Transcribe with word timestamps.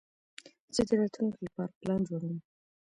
زه 0.75 0.81
د 0.87 0.91
راتلونکي 0.99 1.39
لپاره 1.45 1.75
پلان 1.79 2.01
جوړوم. 2.09 2.37